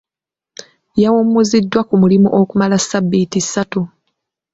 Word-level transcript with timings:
Yawummuziddwa 1.01 1.81
ku 1.87 1.93
mulimu 2.01 2.29
okumala 2.41 2.75
sabbiiti 2.79 3.39
ssatu. 3.45 3.81